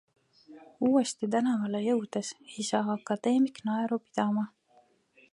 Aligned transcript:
Uuesti 0.87 1.27
tänavale 1.35 1.81
jõudes 1.87 2.31
ei 2.47 2.65
saa 2.69 2.81
akadeemik 2.93 3.61
naeru 3.69 3.99
pidama. 4.07 4.47